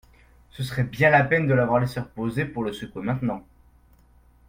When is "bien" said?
0.85-1.11